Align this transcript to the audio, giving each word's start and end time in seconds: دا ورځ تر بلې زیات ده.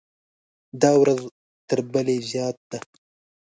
دا 0.81 0.91
ورځ 1.01 1.19
تر 1.67 1.79
بلې 1.91 2.17
زیات 2.31 2.57
ده. 2.69 2.79